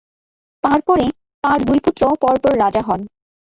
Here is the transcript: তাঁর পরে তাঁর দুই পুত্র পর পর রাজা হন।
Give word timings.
তাঁর 0.63 0.79
পরে 0.87 1.05
তাঁর 1.43 1.59
দুই 1.67 1.79
পুত্র 1.85 2.03
পর 2.21 2.35
পর 2.43 2.53
রাজা 2.63 2.81
হন। 2.87 2.99